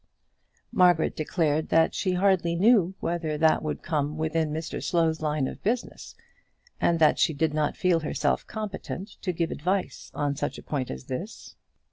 Margaret 0.71 1.15
declared 1.15 1.69
that 1.69 1.93
she 1.93 2.13
hardly 2.13 2.55
knew 2.55 2.95
whether 3.01 3.37
that 3.37 3.61
would 3.61 3.83
come 3.83 4.17
within 4.17 4.49
Mr 4.51 4.81
Slow's 4.83 5.21
line 5.21 5.47
of 5.47 5.61
business, 5.61 6.15
and 6.79 6.97
that 6.97 7.19
she 7.19 7.35
did 7.35 7.53
not 7.53 7.77
feel 7.77 7.99
herself 7.99 8.47
competent 8.47 9.09
to 9.21 9.31
give 9.31 9.51
advice 9.51 10.09
on 10.15 10.35
such 10.35 10.57
a 10.57 10.63
point 10.63 10.89
as 10.89 11.05
that. 11.05 11.53